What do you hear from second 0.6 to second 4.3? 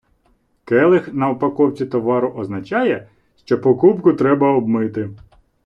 Келих на упаковці товару означає, що покупку